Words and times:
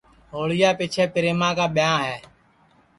ہوݪی 0.31 0.57
پیچھیں 0.77 1.11
پریما 1.13 1.49
کا 1.57 1.65
ٻیاں 1.75 1.97
ہے 2.05 2.17